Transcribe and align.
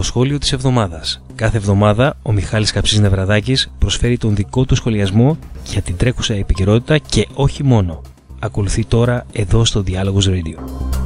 Το 0.00 0.06
σχόλιο 0.06 0.38
της 0.38 0.52
εβδομάδας. 0.52 1.22
Κάθε 1.34 1.56
εβδομάδα 1.56 2.16
ο 2.22 2.32
Μιχάλης 2.32 2.72
Καψής 2.72 2.98
Νευραδάκης 2.98 3.70
προσφέρει 3.78 4.16
τον 4.18 4.34
δικό 4.34 4.64
του 4.64 4.74
σχολιασμό 4.74 5.38
για 5.64 5.82
την 5.82 5.96
τρέχουσα 5.96 6.34
επικαιρότητα 6.34 6.98
και 6.98 7.28
όχι 7.34 7.64
μόνο. 7.64 8.02
Ακολουθεί 8.38 8.84
τώρα 8.84 9.26
εδώ 9.32 9.64
στο 9.64 9.82
Διάλογος 9.82 10.28
Radio. 10.28 10.99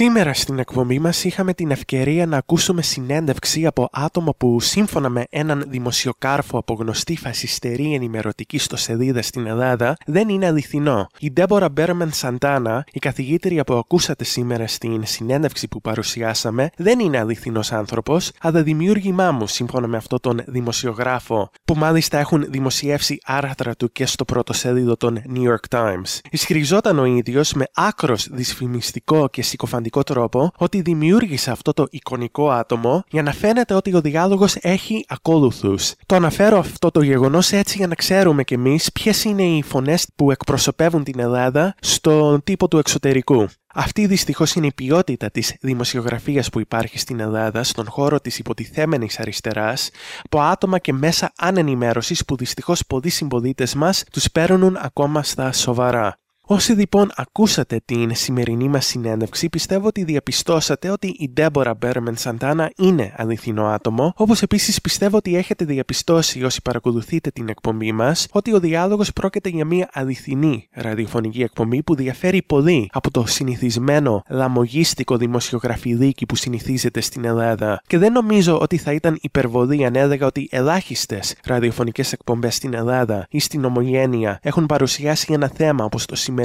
Σήμερα 0.00 0.34
στην 0.34 0.58
εκπομπή 0.58 0.98
μας 0.98 1.24
είχαμε 1.24 1.54
την 1.54 1.70
ευκαιρία 1.70 2.26
να 2.26 2.36
ακούσουμε 2.36 2.82
συνέντευξη 2.82 3.66
από 3.66 3.88
άτομα 3.92 4.32
που 4.36 4.60
σύμφωνα 4.60 5.08
με 5.08 5.24
έναν 5.30 5.64
δημοσιοκάφρο 5.68 6.58
από 6.58 6.74
γνωστή 6.74 7.16
φασιστερή 7.16 7.94
ενημερωτική 7.94 8.58
ιστοσελίδα 8.58 9.22
στην 9.22 9.46
Ελλάδα 9.46 9.96
δεν 10.06 10.28
είναι 10.28 10.46
αληθινό. 10.46 11.06
Η 11.18 11.30
Ντέμπορα 11.32 11.68
Μπέρμαν 11.68 12.12
Σαντάνα, 12.12 12.84
η 12.92 12.98
καθηγήτρια 12.98 13.64
που 13.64 13.74
ακούσατε 13.74 14.24
σήμερα 14.24 14.66
στην 14.66 15.06
συνέντευξη 15.06 15.68
που 15.68 15.80
παρουσιάσαμε, 15.80 16.70
δεν 16.76 16.98
είναι 16.98 17.18
αληθινός 17.18 17.72
άνθρωπος, 17.72 18.30
αλλά 18.40 18.62
δημιούργημά 18.62 19.32
μου 19.32 19.46
σύμφωνα 19.46 19.86
με 19.86 19.96
αυτόν 19.96 20.20
τον 20.20 20.42
δημοσιογράφο, 20.46 21.50
που 21.64 21.74
μάλιστα 21.74 22.18
έχουν 22.18 22.44
δημοσιεύσει 22.48 23.18
άρθρα 23.24 23.74
του 23.74 23.92
και 23.92 24.06
στο 24.06 24.24
πρώτο 24.24 24.52
σελίδο 24.52 24.96
των 24.96 25.22
New 25.34 25.42
York 25.42 25.78
Times. 25.78 26.20
Ισχυριζόταν 26.30 26.98
ο 26.98 27.04
ίδιος 27.04 27.52
με 27.52 27.64
άκρος 27.74 28.28
δυσφημιστικό 28.30 29.28
και 29.28 29.42
συκοφαντικό 29.42 29.86
τρόπο 29.90 30.52
ότι 30.56 30.80
δημιούργησε 30.80 31.50
αυτό 31.50 31.72
το 31.72 31.86
εικονικό 31.90 32.50
άτομο 32.50 33.04
για 33.10 33.22
να 33.22 33.32
φαίνεται 33.32 33.74
ότι 33.74 33.94
ο 33.94 34.00
διάλογος 34.00 34.56
έχει 34.60 35.04
ακόλουθους. 35.08 35.94
Το 36.06 36.14
αναφέρω 36.14 36.58
αυτό 36.58 36.90
το 36.90 37.02
γεγονός 37.02 37.52
έτσι 37.52 37.76
για 37.76 37.86
να 37.86 37.94
ξέρουμε 37.94 38.44
κι 38.44 38.54
εμείς 38.54 38.92
ποιες 38.92 39.24
είναι 39.24 39.42
οι 39.42 39.62
φωνές 39.62 40.06
που 40.16 40.30
εκπροσωπεύουν 40.30 41.04
την 41.04 41.20
Ελλάδα 41.20 41.74
στον 41.80 42.42
τύπο 42.44 42.68
του 42.68 42.78
εξωτερικού. 42.78 43.48
Αυτή 43.74 44.06
δυστυχώς 44.06 44.54
είναι 44.54 44.66
η 44.66 44.72
ποιότητα 44.74 45.30
της 45.30 45.56
δημοσιογραφίας 45.60 46.50
που 46.50 46.60
υπάρχει 46.60 46.98
στην 46.98 47.20
Ελλάδα, 47.20 47.62
στον 47.62 47.86
χώρο 47.88 48.20
της 48.20 48.38
υποτιθέμενης 48.38 49.20
αριστεράς, 49.20 49.90
από 50.24 50.40
άτομα 50.40 50.78
και 50.78 50.92
μέσα 50.92 51.32
ενημέρωσης 51.38 52.24
που 52.24 52.36
δυστυχώς 52.36 52.86
πολλοί 52.86 53.08
συμπολίτες 53.08 53.66
μας 53.76 54.04
τους 54.12 54.30
παίρνουν 54.30 54.76
ακόμα 54.80 55.22
στα 55.22 55.52
σοβαρά. 55.52 56.18
Όσοι 56.50 56.72
λοιπόν 56.72 57.10
ακούσατε 57.14 57.80
την 57.84 58.14
σημερινή 58.14 58.68
μας 58.68 58.86
συνέντευξη, 58.86 59.48
πιστεύω 59.48 59.86
ότι 59.86 60.04
διαπιστώσατε 60.04 60.90
ότι 60.90 61.06
η 61.18 61.30
Ντέμπορα 61.32 61.74
Μπέρμεν 61.74 62.16
Σαντάνα 62.16 62.70
είναι 62.76 63.12
αληθινό 63.16 63.66
άτομο, 63.66 64.12
όπως 64.16 64.42
επίσης 64.42 64.80
πιστεύω 64.80 65.16
ότι 65.16 65.36
έχετε 65.36 65.64
διαπιστώσει 65.64 66.44
όσοι 66.44 66.62
παρακολουθείτε 66.62 67.30
την 67.30 67.48
εκπομπή 67.48 67.92
μας, 67.92 68.26
ότι 68.30 68.54
ο 68.54 68.60
διάλογος 68.60 69.12
πρόκειται 69.12 69.48
για 69.48 69.64
μια 69.64 69.88
αληθινή 69.92 70.68
ραδιοφωνική 70.72 71.42
εκπομπή 71.42 71.82
που 71.82 71.94
διαφέρει 71.94 72.42
πολύ 72.42 72.88
από 72.92 73.10
το 73.10 73.26
συνηθισμένο 73.26 74.22
λαμογίστικο 74.28 75.16
δημοσιογραφιλίκι 75.16 76.26
που 76.26 76.36
συνηθίζεται 76.36 77.00
στην 77.00 77.24
Ελλάδα. 77.24 77.82
Και 77.86 77.98
δεν 77.98 78.12
νομίζω 78.12 78.58
ότι 78.60 78.76
θα 78.76 78.92
ήταν 78.92 79.18
υπερβολή 79.20 79.84
αν 79.84 79.96
έλεγα 79.96 80.26
ότι 80.26 80.48
ελάχιστες 80.50 81.34
ραδιοφωνικές 81.44 82.12
εκπομπές 82.12 82.54
στην 82.54 82.74
Ελλάδα 82.74 83.26
ή 83.30 83.38
στην 83.38 83.64
Ομογένεια 83.64 84.38
έχουν 84.42 84.66
παρουσιάσει 84.66 85.32
ένα 85.32 85.48
θέμα 85.54 85.84
όπως 85.84 86.06
το 86.06 86.14
σημερινό 86.14 86.36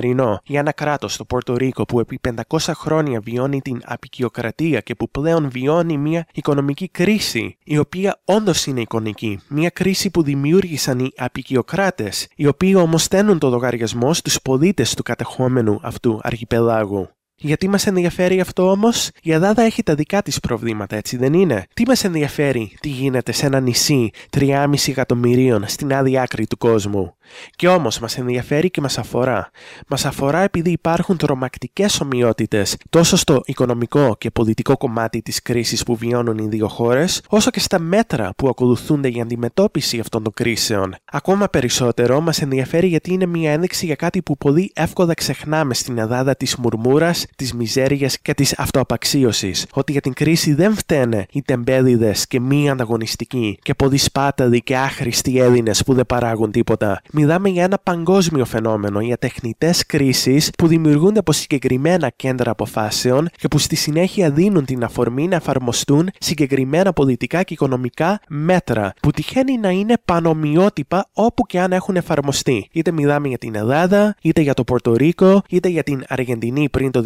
για 0.44 0.60
ένα 0.60 0.72
κράτος, 0.72 1.18
το 1.18 1.26
Πορτορίκο, 1.26 1.86
που 1.86 2.00
επί 2.00 2.20
500 2.50 2.58
χρόνια 2.74 3.20
βιώνει 3.20 3.62
την 3.62 3.82
απεικιοκρατία 3.86 4.80
και 4.80 4.96
που 4.96 5.10
πλέον 5.10 5.50
βιώνει 5.50 5.98
μια 5.98 6.28
οικονομική 6.34 6.88
κρίση, 6.88 7.58
η 7.64 7.78
οποία 7.78 8.22
όντως 8.26 8.66
είναι 8.66 8.82
εικονική. 8.82 9.40
Μια 9.48 9.70
κρίση 9.70 10.10
που 10.10 10.24
δημιούργησαν 10.24 11.00
οι 11.00 11.12
απεικιοκράτε, 11.18 12.12
οι 12.36 12.48
οποίοι 12.48 12.74
όμως 12.78 13.04
στέλνουν 13.04 13.40
το 13.40 13.50
λογαριασμό 13.50 14.14
στους 14.14 14.42
πολίτες 14.42 14.94
του 14.94 15.04
κατεχόμενου 15.04 15.80
αυτού 15.82 16.20
αρχιπελάγου. 16.24 17.10
Γιατί 17.36 17.68
μας 17.68 17.88
ενδιαφέρει 17.88 18.40
αυτό 18.40 18.72
όμως, 18.72 19.10
η 19.22 19.32
Ελλάδα 19.32 19.62
έχει 19.62 19.84
τα 19.84 19.96
δικά 19.96 20.22
της 20.22 20.40
προβλήματα, 20.40 20.96
έτσι 20.96 21.18
δεν 21.18 21.34
είναι; 21.34 21.66
Τι 21.74 21.84
μας 21.88 22.04
ενδιαφέρει 22.04 22.78
τι 22.80 22.90
γίνεται 22.90 23.32
σε 23.32 23.46
ένα 23.46 23.60
νησί 23.60 24.10
3,5 24.30 24.74
εκατομμυρίων 24.88 25.64
στην 25.68 25.94
άλλη 25.94 26.20
άκρη 26.20 26.48
του 26.48 26.58
κόσμου; 26.58 27.16
Και 27.56 27.68
όμως 27.68 28.00
μας 28.00 28.18
ενδιαφέρει 28.18 28.70
και 28.70 28.82
μας 28.82 28.98
αφορά. 28.98 29.50
Μας 29.88 30.06
αφορά 30.06 30.40
επειδή 30.40 30.72
υπάρχουν 30.72 31.18
τρομακτικές 31.18 32.02
ομοιότητες 32.02 32.78
τόσο 32.90 33.18
στο 33.18 33.42
οικονομικό 33.46 34.16
και 34.18 34.32
πολιτικό 34.32 34.78
κομμάτι 34.78 35.22
της 35.22 35.42
κρίσης 35.42 35.84
που 35.84 35.96
βιώνουν 35.96 36.38
οι 36.38 36.48
δύο 36.48 36.68
χώρες, 36.68 37.22
όσο 37.30 37.50
και 37.50 37.60
στα 37.60 37.80
μέτρα 37.80 38.34
που 38.38 38.48
ακολουθούνται 38.48 39.08
για 39.08 39.24
αντιμετώπιση 39.24 40.00
αυτών 40.00 40.24
των 40.24 40.34
κρίσεων. 40.34 40.96
Ακόμα 41.12 41.48
περισσότερο 41.48 42.22
μας 42.22 42.42
ενδιαφέρει 42.42 42.88
γιατί 42.88 43.14
είναι 43.14 43.26
μια 43.26 43.52
ένδειξη 43.52 43.86
για 43.86 43.96
κάτι 43.96 44.22
που 44.22 44.38
πολύ 44.38 44.72
εύκολα 44.76 45.14
ξεχνάμε 45.14 45.74
στην 45.74 45.98
Ελλάδα 45.98 46.36
της 46.36 46.56
μουρμούρας, 46.56 47.26
της 47.36 47.54
μιζέριας 47.54 48.20
και 48.20 48.34
της 48.34 48.54
αυτοαπαξίωσης. 48.58 49.66
Ότι 49.74 49.92
για 49.92 50.02
την 50.02 50.14
κρίση 50.14 50.54
δεν 50.54 50.76
φταίνε 50.76 51.26
οι 51.32 51.42
τεμπέληδες 51.42 52.28
και 52.28 52.40
μη 52.40 52.70
ανταγωνιστικοί 52.70 53.58
και 53.62 53.74
πολύ 53.74 53.98
σπάταλοι 53.98 54.62
και 54.62 54.78
άχρηστοι 54.78 55.40
Έλληνες 55.40 55.84
που 55.84 55.94
δεν 55.94 56.06
παράγουν 56.06 56.52
τίποτα 56.52 57.02
μιλάμε 57.14 57.50
για 57.50 57.64
ένα 57.64 57.80
παγκόσμιο 57.84 58.46
φαινόμενο, 58.46 59.02
για 59.02 59.18
τεχνητές 59.18 59.86
κρίσεις 59.86 60.50
που 60.58 60.68
δημιουργούνται 60.68 61.20
από 61.20 61.32
συγκεκριμένα 61.32 62.10
κέντρα 62.10 62.52
αποφάσεων 62.52 63.30
και 63.36 63.48
που 63.48 63.58
στη 63.58 63.76
συνέχεια 63.76 64.32
δίνουν 64.32 64.66
την 64.66 64.84
αφορμή 64.84 65.28
να 65.28 65.36
εφαρμοστούν 65.36 66.10
συγκεκριμένα 66.20 66.94
πολιτικά 66.94 67.44
και 67.44 67.54
οικονομικά 67.54 68.20
μέτρα, 68.28 68.94
που 69.02 69.12
τυχαίνει 69.12 69.58
να 69.58 69.70
είναι 69.70 69.94
πανομοιότυπα 70.06 71.10
όπου 71.14 71.46
και 71.46 71.60
αν 71.60 71.72
έχουν 71.72 71.96
εφαρμοστεί. 71.96 72.68
Είτε 72.72 72.92
μιλάμε 72.92 73.28
για 73.28 73.38
την 73.38 73.56
Ελλάδα, 73.56 74.16
είτε 74.22 74.42
για 74.42 74.54
το 74.54 74.64
Πορτορίκο, 74.64 75.42
είτε 75.50 75.70
για 75.70 75.84
την 75.84 76.04
Αργεντινή 76.08 76.70
πριν 76.70 76.92
το 76.92 77.04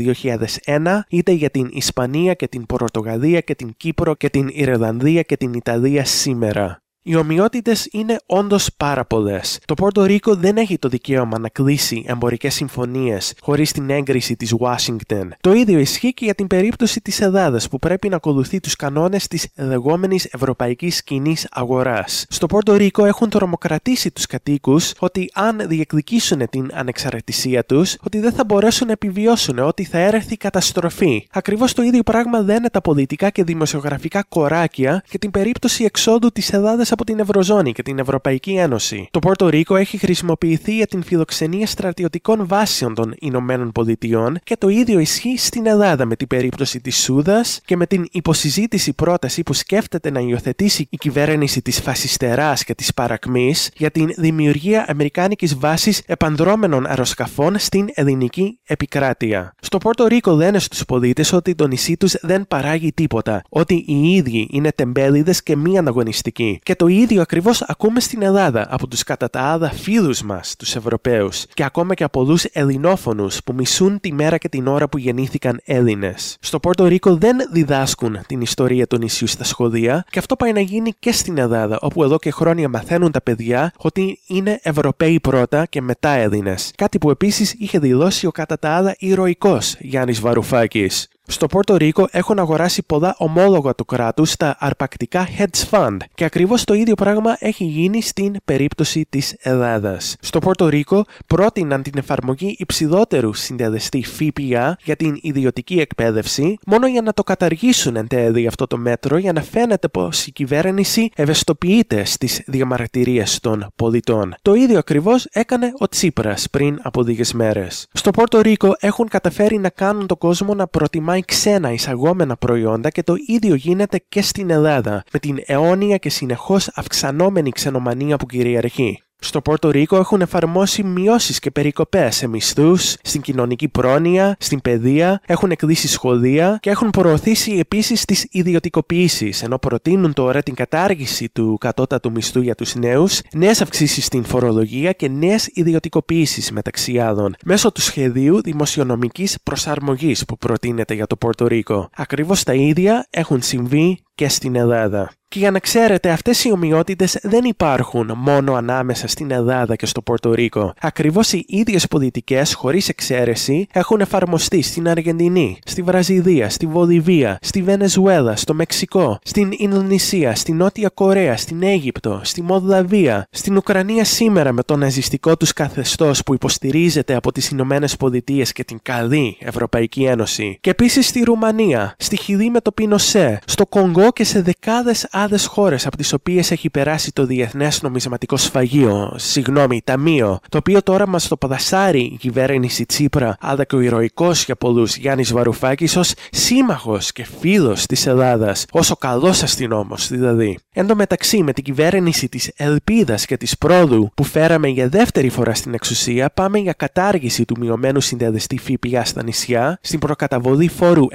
2001, 0.66 1.00
είτε 1.09 1.31
για 1.31 1.50
την 1.50 1.69
Ισπανία 1.72 2.34
και 2.34 2.47
την 2.47 2.66
Πορτογαλία 2.66 3.40
και 3.40 3.56
την 3.56 3.73
Κύπρο 3.78 4.16
και 4.16 4.29
την 4.29 4.50
Ιρλανδία 4.51 5.22
και 5.22 5.38
την 5.38 5.53
Ιταλία 5.53 6.06
σήμερα. 6.06 6.81
Οι 7.09 7.16
ομοιότητες 7.16 7.88
είναι 7.91 8.18
όντως 8.25 8.69
πάρα 8.78 9.06
πολλές. 9.06 9.59
Το 9.66 9.73
Πόρτο 9.73 10.03
Ρίκο 10.03 10.35
δεν 10.35 10.57
έχει 10.57 10.78
το 10.78 10.88
δικαίωμα 10.88 11.40
να 11.40 11.50
κλείσει 11.50 12.03
εμπορικές 12.07 12.53
συμφωνίες 12.53 13.34
χωρίς 13.41 13.72
την 13.72 13.90
έγκριση 13.90 14.35
της 14.35 14.53
Ουάσιγκτον. 14.53 15.34
Το 15.41 15.53
ίδιο 15.53 15.79
ισχύει 15.79 16.13
και 16.13 16.25
για 16.25 16.35
την 16.35 16.47
περίπτωση 16.47 17.01
της 17.01 17.22
Ελλάδας 17.22 17.67
που 17.67 17.79
πρέπει 17.79 18.09
να 18.09 18.16
ακολουθεί 18.16 18.59
τους 18.59 18.75
κανόνες 18.75 19.28
της 19.28 19.47
λεγόμενης 19.56 20.25
ευρωπαϊκής 20.25 21.03
κοινής 21.03 21.47
αγοράς. 21.51 22.25
Στο 22.29 22.46
Πόρτο 22.46 22.75
Ρίκο 22.75 23.06
έχουν 23.06 23.29
τρομοκρατήσει 23.29 24.12
τους 24.12 24.25
κατοίκους 24.25 24.94
ότι 25.00 25.29
αν 25.34 25.62
διεκδικήσουν 25.67 26.50
την 26.50 26.69
ανεξαρτησία 26.73 27.66
τους, 27.66 27.97
ότι 28.03 28.19
δεν 28.19 28.31
θα 28.31 28.44
μπορέσουν 28.46 28.88
να 28.88 28.94
επιβιώσουν, 28.94 29.59
ότι 29.59 29.84
θα 29.84 29.97
έρθει 29.97 30.38
καταστροφή. 30.38 31.28
Ακριβώς 31.31 31.73
το 31.73 31.81
ίδιο 31.81 32.03
πράγμα 32.03 32.41
δεν 32.41 32.56
είναι 32.56 32.69
τα 32.69 32.81
πολιτικά 32.81 33.29
και 33.29 33.44
δημοσιογραφικά 33.44 34.23
κοράκια 34.29 35.03
και 35.09 35.17
την 35.17 35.31
περίπτωση 35.31 35.84
εξόδου 35.84 36.31
της 36.31 36.53
Ελλάδας 36.53 36.91
από 36.97 37.06
την 37.06 37.19
Ευρωζώνη 37.19 37.72
και 37.72 37.84
την 37.84 38.00
Ευρωπαϊκή 38.00 38.52
Ένωση. 38.52 39.08
Το 39.12 39.19
Πόρτο 39.19 39.50
Ρίκο 39.50 39.75
έχει 39.75 39.97
χρησιμοποιηθεί 39.97 40.75
για 40.75 40.88
την 40.88 41.03
φιλοξενία 41.03 41.68
στρατιωτικών 41.68 42.47
βάσεων 42.47 42.94
των 42.94 43.13
Ηνωμένων 43.19 43.72
Πολιτειών 43.72 44.40
και 44.44 44.58
το 44.58 44.69
ίδιο 44.69 45.00
ισχύει 45.00 45.38
στην 45.38 45.66
Ελλάδα 45.66 46.06
με 46.06 46.16
την 46.16 46.28
περίπτωση 46.28 46.81
της 46.81 46.97
Σούδας 46.97 47.62
και 47.66 47.75
με 47.75 47.85
την 47.85 48.08
υποσυζήτηση 48.12 48.94
πρόταση 48.94 49.44
που 49.44 49.53
σκέφτεται 49.53 50.12
να 50.12 50.19
υιοθετήσει 50.19 50.88
η 50.90 50.97
κυβέρνηση 50.97 51.62
της 51.62 51.80
Φασιστεράς 51.80 52.63
και 52.63 52.75
της 52.75 52.94
Παρακμής 52.94 53.72
για 53.75 53.91
την 53.91 54.14
δημιουργία 54.18 54.85
Αμερικάνικης 54.88 55.58
βάσης 55.58 56.02
επανδρόμενων 56.06 56.85
αεροσκαφών 56.85 57.59
στην 57.59 57.88
ελληνική 57.94 58.59
επικράτεια. 58.64 59.53
Στο 59.62 59.78
Πόρτο 59.78 60.08
Ρίκο 60.08 60.31
λένε 60.31 60.59
στους 60.59 60.85
πολίτες 60.85 61.34
ότι 61.34 61.56
το 61.56 61.68
νησί 61.68 61.97
τους 61.97 62.16
δεν 62.22 62.47
παράγει 62.47 62.94
τίποτα, 62.94 63.41
ότι 63.50 63.84
οι 63.88 64.09
ίδιοι 64.09 64.47
είναι 64.52 64.72
τεμπέληδες 64.72 65.44
και 65.44 65.55
μη 65.55 65.78
ανταγωνιστικοί 65.78 66.59
και 66.64 66.76
το 66.76 66.86
ίδιο 66.87 67.22
ακριβώς 67.22 67.61
ακούμε 67.61 67.99
στην 67.99 68.22
Ελλάδα 68.22 68.67
από 68.69 68.87
τους 68.87 69.03
κατά 69.03 69.29
τα 69.29 69.41
άλλα 69.41 69.72
φίλους 69.72 70.22
μας, 70.22 70.55
τους 70.55 70.75
Ευρωπαίους, 70.75 71.45
και 71.53 71.63
ακόμα 71.63 71.93
και 71.93 72.03
από 72.03 72.23
πολλού 72.23 72.37
Ελληνόφωνους 72.51 73.43
που 73.43 73.53
μισούν 73.53 73.99
τη 73.99 74.13
μέρα 74.13 74.37
και 74.37 74.49
την 74.49 74.67
ώρα 74.67 74.89
που 74.89 74.97
γεννήθηκαν 74.97 75.59
Έλληνες. 75.66 76.37
Στο 76.39 76.59
Πόρτο 76.59 76.85
Ρίκο 76.85 77.16
δεν 77.16 77.37
διδάσκουν 77.51 78.17
την 78.28 78.41
ιστορία 78.41 78.87
του 78.87 78.97
νησιού 78.97 79.28
στα 79.28 79.43
σχολεία 79.43 80.05
και 80.09 80.19
αυτό 80.19 80.35
πάει 80.35 80.51
να 80.51 80.59
γίνει 80.59 80.93
και 80.99 81.11
στην 81.11 81.37
Ελλάδα, 81.37 81.78
όπου 81.81 82.03
εδώ 82.03 82.17
και 82.17 82.31
χρόνια 82.31 82.69
μαθαίνουν 82.69 83.11
τα 83.11 83.22
παιδιά 83.22 83.73
ότι 83.78 84.19
είναι 84.28 84.59
Ευρωπαίοι 84.61 85.19
πρώτα 85.19 85.66
και 85.66 85.81
μετά 85.81 86.09
Έλληνες. 86.09 86.72
Κάτι 86.75 86.97
που 86.97 87.09
επίσης 87.09 87.53
είχε 87.57 87.79
δηλώσει 87.79 88.25
ο 88.25 88.31
κατά 88.31 88.59
τα 88.59 88.69
άλλα 88.69 88.95
ηρωικός 88.97 89.75
Γιάννης 89.79 90.19
Βαρουφάκης. 90.19 91.07
Στο 91.29 91.47
Πόρτο 91.47 91.76
Ρίκο 91.76 92.08
έχουν 92.12 92.40
αγοράσει 92.40 92.84
πολλά 92.84 93.16
ομόλογα 93.18 93.76
του 93.76 93.85
κράτους 93.85 94.32
στα 94.32 94.56
αρπακτικά 94.59 95.28
hedge 95.38 95.70
fund 95.70 95.97
και 96.16 96.24
ακριβώς 96.24 96.64
το 96.64 96.74
ίδιο 96.74 96.96
πράγμα 96.96 97.35
έχει 97.40 97.64
γίνει 97.64 98.02
στην 98.02 98.35
περίπτωση 98.46 99.06
της 99.09 99.35
Ελλάδας. 99.40 100.16
Στο 100.20 100.40
Πόρτο 100.40 100.68
Ρίκο 100.68 101.06
πρότειναν 101.28 101.82
την 101.82 101.94
εφαρμογή 101.97 102.56
υψηλότερου 102.58 103.34
συνδεδεστή 103.34 104.03
ΦΠΑ 104.03 104.78
για 104.84 104.96
την 104.96 105.20
ιδιωτική 105.22 105.79
εκπαίδευση, 105.79 106.58
μόνο 106.66 106.88
για 106.88 107.02
να 107.02 107.14
το 107.14 107.24
καταργήσουν 107.24 107.96
εν 107.96 108.08
τέλει 108.08 108.47
αυτό 108.47 108.68
το 108.68 108.78
μέτρο 108.78 109.18
για 109.18 109.34
να 109.34 109.41
φαίνεται 109.41 109.88
πως 109.88 110.26
η 110.26 110.32
κυβέρνηση 110.32 111.09
ευαισθητοποιείται 111.16 112.06
στις 112.06 112.41
διαμαρτυρίες 112.46 113.40
των 113.40 113.68
πολιτών. 113.76 114.35
Το 114.41 114.53
ίδιο 114.53 114.78
ακριβώς 114.78 115.28
έκανε 115.32 115.72
ο 115.78 115.88
Τσίπρας 115.88 116.47
πριν 116.50 116.80
από 116.82 117.02
λίγες 117.02 117.34
μέρες. 117.34 117.88
Στο 117.94 118.12
Πόρτο 118.12 118.41
Ρίκο 118.41 118.76
έχουν 118.80 119.08
καταφέρει 119.08 119.58
να 119.58 119.70
κάνουν 119.70 120.08
τον 120.08 120.18
κόσμο 120.18 120.53
να 120.53 120.68
προτιμάει 120.68 121.16
ξένα 121.22 121.72
εισαγόμενα 121.72 122.37
προϊόντα 122.37 122.90
και 122.90 123.03
το 123.03 123.16
ίδιο 123.28 123.55
γίνεται 123.55 124.03
και 124.09 124.22
στην 124.22 124.49
Ελλάδα, 124.49 125.03
με 125.14 125.19
την 125.19 125.37
αιώνια 125.46 125.97
και 125.97 126.09
συνεχώς 126.09 126.72
αυξανόμενη 126.75 127.49
ξενομανία 127.49 128.17
που 128.17 128.25
κυριαρχεί. 128.25 129.02
Στο 129.19 129.41
Πόρτο 129.41 129.72
Ρίκο 129.72 129.97
έχουν 129.97 130.22
εφαρμόσει 130.22 130.84
μειώσεις 130.84 131.40
και 131.40 131.52
περικοπές 131.52 132.16
σε 132.16 132.28
μισθούς, 132.28 132.96
στην 133.02 133.22
κοινωνική 133.22 133.67
πρόνοια, 133.67 134.35
στην 134.40 134.61
παιδεία, 134.61 135.22
έχουν 135.25 135.52
εκδίσει 135.52 135.87
σχολεία 135.87 136.58
και 136.61 136.69
έχουν 136.69 136.90
προωθήσει 136.90 137.52
επίσης 137.52 138.05
τις 138.05 138.28
ιδιωτικοποιήσεις, 138.31 139.43
ενώ 139.43 139.58
προτείνουν 139.58 140.14
τώρα 140.14 140.43
την 140.43 140.53
κατάργηση 140.53 141.29
του 141.29 141.58
κατώτατου 141.59 142.11
μισθού 142.11 142.41
για 142.41 142.55
τους 142.55 142.75
νέους, 142.75 143.22
νέες 143.34 143.61
αυξήσεις 143.61 144.05
στην 144.05 144.23
φορολογία 144.23 144.91
και 144.91 145.08
νέες 145.08 145.49
ιδιωτικοποιήσεις 145.53 146.52
μεταξύ 146.52 146.99
άλλων, 146.99 147.35
μέσω 147.46 147.72
του 147.72 147.81
σχεδίου 147.81 148.41
δημοσιονομικής 148.41 149.37
προσαρμογής 149.43 150.25
που 150.25 150.37
προτείνεται 150.37 150.93
για 150.93 151.08
το 151.08 151.16
Πόρτο 151.16 151.47
Ρίκο. 151.47 151.90
Ακριβώς 151.96 152.43
τα 152.43 152.53
ίδια 152.53 153.08
έχουν 153.09 153.41
συμβεί 153.41 153.99
και 154.17 154.29
στην 154.29 154.55
Ελλάδα. 154.55 155.11
Και 155.29 155.40
για 155.40 155.52
να 155.52 155.59
ξέρετε, 155.59 156.09
αυτές 156.09 156.43
οι 156.43 156.52
ομοιότητες 156.52 157.19
δεν 157.22 157.43
υπάρχουν 157.43 158.11
μόνο 158.16 158.53
ανάμεσα 158.53 159.08
στην 159.08 159.31
Ελλάδα 159.31 159.75
και 159.75 159.85
στο 159.85 160.02
Πορτορίκο. 160.02 160.73
Ακριβώς 160.81 161.34
οι 161.34 161.46
ίδιες 161.47 161.87
πολιτικές, 161.87 162.53
χωρίς 162.53 162.90
εξαίρεση, 162.90 163.67
έχουν 163.72 164.02
εφαρμοστεί 164.02 164.61
στην 164.61 164.90
Αργεντινή, 164.90 165.59
στη 165.66 165.81
Βραζιλία, 165.81 166.49
στη 166.49 166.66
Βολιβία, 166.66 167.37
στη 167.41 167.61
Βενεζουέλα, 167.61 168.35
στο 168.35 168.53
Μεξικό, 168.53 169.19
στην 169.23 169.52
Ινδονησία, 169.58 170.35
στη 170.35 170.52
Νότια 170.52 170.90
Κορέα, 170.90 171.37
στην 171.37 171.63
Αίγυπτο, 171.63 172.22
στη 172.23 172.41
Μολδαβία, 172.41 173.28
στην 173.31 173.58
Ουκρανία 173.58 174.05
σήμερα 174.05 174.52
με 174.52 174.63
το 174.63 174.75
ναζιστικό 174.75 175.37
τους 175.37 175.53
καθεστώς 175.53 176.23
που 176.23 176.34
υποστηρίζεται 176.34 177.16
από 177.16 177.31
τις 177.31 177.49
Ηνωμένες 177.49 177.97
Πολιτείες 177.97 178.52
και 178.52 178.63
την 178.63 178.79
καλή 178.84 179.37
Ευρωπαϊκή 179.40 180.03
Ένωση. 180.03 180.58
Και 180.61 180.70
επίσης 180.70 181.08
στη 181.08 181.23
Ρουμανία, 181.23 181.96
στη 181.97 182.17
Χιλή 182.17 182.49
με 182.49 182.61
το 182.61 182.72
Πινοσέ, 182.72 183.40
στο 183.46 183.66
Κονγκό 183.66 184.07
και 184.12 184.24
σε 184.24 184.42
δεκάδες 184.42 185.08
άλλε 185.12 185.40
χώρες 185.40 185.86
από 185.86 185.98
τις 185.98 186.14
οποίες 186.14 186.52
έχει 186.52 186.70
περάσει 186.70 187.12
το 187.12 187.26
Διεθνές 187.26 187.82
Νομισματικό 187.82 188.38
Σφαγείο, 188.38 189.14
συγγνώμη, 189.16 189.82
Ταμείο, 189.84 190.40
το 190.50 190.58
οποίο 190.58 190.84
τώρα 190.84 191.08
μας 191.08 191.28
το 191.28 191.38
παδασάρει 191.38 192.02
η 192.02 192.18
κυβέρνηση 192.20 192.86
Τσίπρα, 192.86 193.38
αλλά 193.40 193.64
και 193.64 193.76
ο 193.76 193.80
ηρωικός 193.80 194.46
για 194.46 194.56
πολλούς 194.56 194.98
Γιάννης 194.98 195.34
Βαρουφάκης 195.34 195.96
ως 195.96 196.14
σύμμαχος 196.32 197.12
και 197.12 197.26
φίλος 197.40 197.86
της 197.86 198.06
Ελλάδας, 198.06 198.66
όσο 198.72 198.96
καλός 198.96 199.44
αστυνόμος 199.44 200.08
δηλαδή. 200.08 200.59
Εν 200.74 200.88
τω 200.88 200.96
μεταξύ, 200.96 201.44
με 201.44 201.54
την 201.54 201.64
κυβέρνηση 201.64 202.30
της 202.30 202.52
Ελπίδας 202.56 203.26
και 203.26 203.38
της 203.38 203.58
Πρόδου 203.58 204.12
που 204.14 204.24
φέραμε 204.24 204.68
για 204.68 204.90
δεύτερη 204.90 205.30
φορά 205.30 205.54
στην 205.54 205.74
εξουσία, 205.74 206.30
πάμε 206.30 206.58
για 206.58 206.74
κατάργηση 206.74 207.46
του 207.46 207.56
μειωμένου 207.59 208.02
συνδεδεστή 208.02 208.58
ΦΠΑ 208.58 209.04
στα 209.04 209.24
νησιά, 209.24 209.80
στην 209.82 210.00
προκαταβολή 210.00 210.68
φόρου 210.68 211.06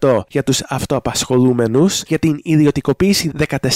100% 0.00 0.20
για 0.28 0.42
τους 0.42 0.62
αυτοαπασχολούμενου 1.90 2.06
για 2.06 2.18
την 2.18 2.40
ιδιωτικοποίηση 2.42 3.30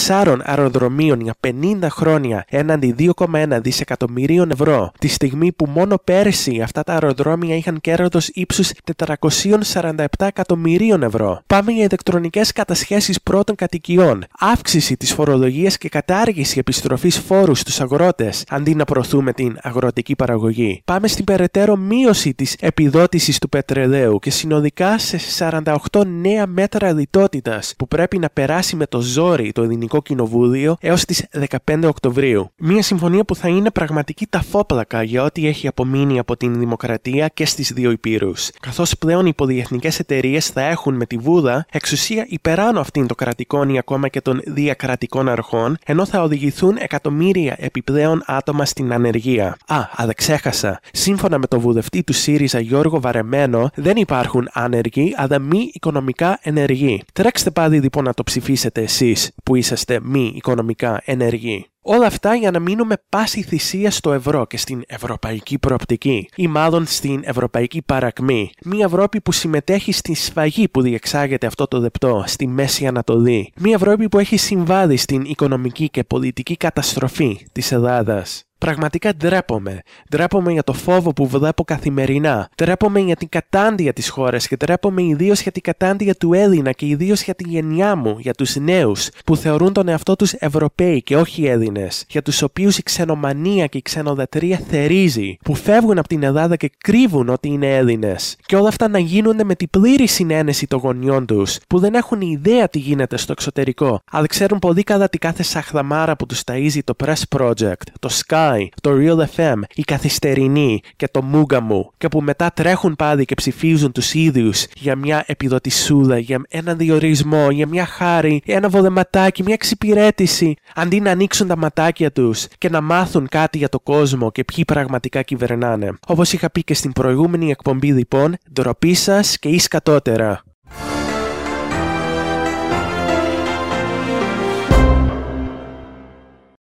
14 0.07 0.37
αεροδρομίων 0.43 1.21
για 1.21 1.35
50 1.47 1.87
χρόνια 1.91 2.45
έναντι 2.49 2.95
2,1 2.99 3.59
δισεκατομμυρίων 3.63 4.51
ευρώ, 4.51 4.93
τη 4.99 5.09
στιγμή 5.09 5.53
που 5.53 5.67
μόνο 5.67 5.99
πέρσι 6.05 6.61
αυτά 6.61 6.83
τα 6.83 6.93
αεροδρόμια 6.93 7.57
είχαν 7.57 7.81
κέρδος 7.81 8.29
ύψους 8.29 8.71
447 8.97 10.05
εκατομμυρίων 10.19 11.03
ευρώ. 11.03 11.43
Πάμε 11.47 11.73
για 11.73 11.85
ηλεκτρονικές 11.85 12.53
κατασχέσεις 12.53 13.23
πρώτων 13.23 13.55
κατοικιών, 13.57 14.25
αύξηση 14.39 14.97
της 14.97 15.13
φορολογίας 15.13 15.79
και 15.79 15.89
κατάργηση 15.89 16.59
επιστροφής 16.59 17.19
φόρου 17.19 17.55
στους 17.55 17.81
αγρότες, 17.81 18.45
αντί 18.49 18.75
να 18.75 18.85
προωθούμε 18.85 19.33
την 19.33 19.59
αγροτική 19.63 20.17
παραγωγή. 20.17 20.83
Πάμε 20.85 21.09
στην 21.09 21.25
περαιτέρω 21.25 21.77
μείωση 21.77 22.35
της 22.35 22.57
επιδότησης 22.61 23.39
του 23.39 23.49
πετρελαίου 23.49 24.19
και 24.19 24.31
συνολικά 24.31 24.99
σε 24.99 25.19
48 25.39 26.07
νέα 26.07 26.47
μέτρα 26.47 26.93
λιτότητας 26.93 27.75
που 27.79 27.89
πρέπει 27.89 28.04
πρέπει 28.09 28.23
να 28.23 28.31
περάσει 28.31 28.77
με 28.77 28.87
το 28.87 29.01
ζόρι 29.01 29.53
το 29.53 29.63
Ελληνικό 29.63 30.03
Κοινοβούλιο 30.03 30.77
έως 30.81 31.05
τις 31.05 31.27
15 31.67 31.83
Οκτωβρίου. 31.85 32.51
Μια 32.57 32.83
συμφωνία 32.83 33.25
που 33.25 33.35
θα 33.35 33.49
είναι 33.49 33.71
πραγματική 33.71 34.27
ταφόπλακα 34.27 35.03
για 35.03 35.23
ό,τι 35.23 35.47
έχει 35.47 35.67
απομείνει 35.67 36.19
από 36.19 36.37
την 36.37 36.59
δημοκρατία 36.59 37.29
και 37.29 37.47
στις 37.47 37.73
δύο 37.73 37.91
υπήρους. 37.91 38.51
Καθώς 38.61 38.99
πλέον 38.99 39.27
οι 39.27 39.35
πολυεθνικές 39.35 39.99
εταιρείες 39.99 40.47
θα 40.47 40.63
έχουν 40.63 40.95
με 40.95 41.07
τη 41.07 41.17
Βούδα 41.17 41.67
εξουσία 41.71 42.27
υπεράνω 42.29 42.81
αυτήν 42.81 43.07
των 43.07 43.17
κρατικών 43.17 43.69
ή 43.69 43.79
ακόμα 43.79 44.09
και 44.09 44.21
των 44.21 44.41
διακρατικών 44.47 45.29
αρχών, 45.29 45.79
ενώ 45.87 46.07
θα 46.07 46.23
οδηγηθούν 46.23 46.77
εκατομμύρια 46.79 47.57
επιπλέον 47.59 48.23
άτομα 48.27 48.65
στην 48.65 48.93
ανεργία. 48.93 49.57
Α, 49.67 49.77
αλλά 49.97 50.13
ξέχασα. 50.13 50.81
Σύμφωνα 50.93 51.39
με 51.39 51.47
το 51.47 51.61
βουλευτή 51.61 52.03
του 52.03 52.13
ΣΥΡΙΖΑ 52.13 52.61
Γιώργο 52.61 53.01
Βαρεμένο, 53.01 53.71
δεν 53.75 53.97
υπάρχουν 53.97 54.49
άνεργοι, 54.53 55.15
αλλά 55.17 55.39
μη 55.39 55.71
οικονομικά 55.73 56.39
ενεργοί. 56.43 57.03
Τρέξτε 57.13 57.51
πάλι 57.51 57.79
λοιπόν 57.95 58.05
να 58.05 58.15
το 58.15 58.23
ψηφίσετε 58.23 58.83
εσείς 58.83 59.33
που 59.45 59.55
είσαστε 59.55 60.01
μη 60.03 60.33
οικονομικά 60.35 61.03
ενεργοί. 61.05 61.67
Όλα 61.83 62.07
αυτά 62.07 62.35
για 62.35 62.51
να 62.51 62.59
μείνουμε 62.59 62.95
πάση 63.09 63.43
θυσία 63.43 63.91
στο 63.91 64.13
ευρώ 64.13 64.47
και 64.47 64.57
στην 64.57 64.83
ευρωπαϊκή 64.87 65.59
προοπτική, 65.59 66.29
ή 66.37 66.47
μάλλον 66.47 66.87
στην 66.87 67.23
ευρωπαϊκή 67.25 67.83
παρακμή. 67.83 68.51
Μια 68.65 68.85
Ευρώπη 68.85 69.21
που 69.21 69.33
συμμετέχει 69.33 69.93
στη 69.93 70.15
σφαγή 70.15 70.69
που 70.69 70.83
διεξάγεται 70.83 71.47
αυτό 71.47 71.67
το 71.67 71.81
δεπτό 71.81 72.25
στη 72.27 72.47
Μέση 72.47 72.87
Ανατολή. 72.87 73.53
Μια 73.57 73.75
Ευρώπη 73.75 74.09
που 74.09 74.19
έχει 74.19 74.37
συμβάλει 74.37 74.97
στην 74.97 75.23
οικονομική 75.25 75.89
και 75.89 76.05
πολιτική 76.05 76.57
καταστροφή 76.57 77.47
της 77.53 77.73
Ελλάδας. 77.73 78.45
Πραγματικά 78.65 79.15
ντρέπομαι. 79.15 79.81
Ντρέπομαι 80.11 80.53
για 80.53 80.63
το 80.63 80.73
φόβο 80.73 81.13
που 81.13 81.27
βλέπω 81.27 81.65
καθημερινά. 81.65 82.49
Ντρέπομαι 82.57 83.01
για 83.01 83.17
την 83.17 83.29
κατάντια 83.29 83.93
της 83.93 84.09
χώρας 84.09 84.49
και 84.49 84.57
ντρέπομαι 84.57 85.03
ιδίως 85.03 85.43
για 85.43 85.53
την 85.53 85.63
κατάντια 85.63 86.15
του 86.15 86.33
Έλληνα 86.33 86.73
και 86.73 86.87
ιδίως 86.87 87.23
για 87.23 87.35
τη 87.35 87.49
γενιά 87.49 87.97
μου, 87.97 88.17
για 88.19 88.33
τους 88.33 88.57
νέους, 88.57 89.09
που 89.25 89.37
θεωρούν 89.37 89.73
τον 89.73 89.89
εαυτό 89.89 90.17
τους 90.17 90.33
Ευρωπαίοι 90.33 91.03
και 91.03 91.17
όχι 91.17 91.47
Έλληνες, 91.47 92.05
για 92.09 92.23
τους 92.23 92.43
οποίους 92.43 92.79
η 92.79 92.83
ξενομανία 92.83 93.67
και 93.67 93.79
η 93.79 93.83
ξενοδατρία 93.83 94.61
θερίζει, 94.69 95.37
που 95.45 95.55
φεύγουν 95.55 95.99
από 95.99 96.09
την 96.09 96.23
Ελλάδα 96.23 96.57
και 96.57 96.71
κρύβουν 96.79 97.29
ότι 97.29 97.49
είναι 97.49 97.77
Έλληνες. 97.77 98.37
Και 98.47 98.57
όλα 98.57 98.69
αυτά 98.69 98.89
να 98.89 98.99
γίνονται 98.99 99.45
με 99.45 99.55
την 99.55 99.71
πλήρη 99.71 100.07
συνένεση 100.07 100.67
των 100.67 100.79
γονιών 100.79 101.27
τους, 101.27 101.59
που 101.69 101.79
δεν 101.79 101.95
έχουν 101.95 102.21
ιδέα 102.21 102.69
τι 102.69 102.79
γίνεται 102.79 103.17
στο 103.17 103.33
εξωτερικό, 103.33 104.01
αλλά 104.11 104.27
ξέρουν 104.27 104.59
πολύ 104.59 104.83
καλά 104.83 105.09
τι 105.09 105.19
κάθε 105.19 105.43
σαχλαμάρα 105.43 106.17
που 106.17 106.27
τους 106.27 106.43
ταΐζει 106.47 106.81
το 106.85 106.95
Press 107.05 107.39
Project, 107.39 107.87
το 108.01 108.09
Sky 108.27 108.54
το 108.83 108.91
Real 108.95 109.37
FM, 109.37 109.61
η 109.75 109.83
Καθυστερινή 109.83 110.81
και 110.97 111.09
το 111.11 111.23
Μούγκα 111.23 111.61
μου 111.61 111.91
και 111.97 112.09
που 112.09 112.21
μετά 112.21 112.51
τρέχουν 112.55 112.97
πάλι 112.97 113.25
και 113.25 113.35
ψηφίζουν 113.35 113.93
τους 113.93 114.15
ίδιους 114.15 114.67
για 114.77 114.97
μια 114.97 115.25
επιδοτησούλα, 115.27 116.19
για 116.19 116.43
ένα 116.49 116.75
διορισμό, 116.75 117.51
για 117.51 117.67
μια 117.67 117.87
χάρη, 117.87 118.43
ένα 118.47 118.69
βοδεματάκι, 118.69 119.43
μια 119.43 119.55
εξυπηρέτηση, 119.55 120.57
αντί 120.75 121.01
να 121.01 121.11
ανοίξουν 121.11 121.49
τα 121.49 121.57
ματάκια 121.57 122.13
τους 122.13 122.47
και 122.59 122.69
να 122.69 122.81
μάθουν 122.81 123.29
κάτι 123.29 123.59
για 123.59 123.69
το 123.69 123.81
κόσμο 123.81 124.33
και 124.33 124.45
ποιοι 124.45 124.65
πραγματικά 124.65 125.23
κυβερνάνε. 125.23 125.93
Όπως 126.07 126.33
είχα 126.33 126.51
πει 126.51 126.65
και 126.65 126.75
στην 126.75 126.93
προηγούμενη 126.93 127.51
εκπομπή 127.51 127.93
λοιπόν, 127.93 128.37
ντροπή 128.53 128.95
σας 128.95 129.39
και 129.39 129.49
εις 129.49 129.69
κατώτερα. 129.69 130.43